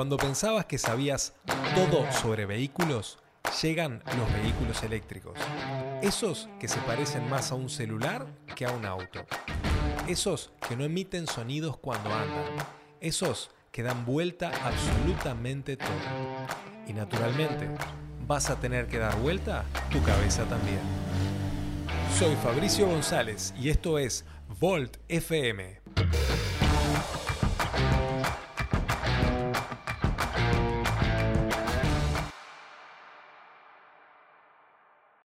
Cuando 0.00 0.16
pensabas 0.16 0.64
que 0.64 0.78
sabías 0.78 1.34
todo 1.74 2.10
sobre 2.10 2.46
vehículos, 2.46 3.18
llegan 3.60 4.02
los 4.16 4.32
vehículos 4.32 4.82
eléctricos. 4.82 5.38
Esos 6.00 6.48
que 6.58 6.68
se 6.68 6.78
parecen 6.78 7.28
más 7.28 7.52
a 7.52 7.54
un 7.54 7.68
celular 7.68 8.26
que 8.56 8.64
a 8.64 8.70
un 8.70 8.86
auto. 8.86 9.26
Esos 10.08 10.54
que 10.66 10.74
no 10.74 10.84
emiten 10.84 11.26
sonidos 11.26 11.76
cuando 11.76 12.08
andan. 12.14 12.46
Esos 13.02 13.50
que 13.70 13.82
dan 13.82 14.06
vuelta 14.06 14.50
absolutamente 14.64 15.76
todo. 15.76 15.90
Y 16.88 16.94
naturalmente, 16.94 17.68
vas 18.26 18.48
a 18.48 18.58
tener 18.58 18.86
que 18.86 18.96
dar 18.96 19.14
vuelta 19.18 19.66
tu 19.92 20.02
cabeza 20.02 20.44
también. 20.44 20.80
Soy 22.18 22.34
Fabricio 22.36 22.86
González 22.86 23.52
y 23.60 23.68
esto 23.68 23.98
es 23.98 24.24
Volt 24.58 24.96
FM. 25.08 25.89